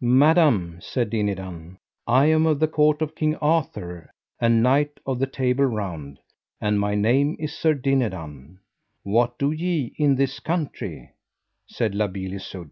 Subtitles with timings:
[0.00, 5.26] Madam, said Dinadan, I am of the court of King Arthur, and knight of the
[5.26, 6.20] Table Round,
[6.60, 8.60] and my name is Sir Dinadan.
[9.02, 11.10] What do ye in this country?
[11.66, 12.70] said La Beale Isoud.